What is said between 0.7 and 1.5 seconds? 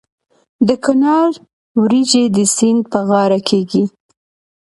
کونړ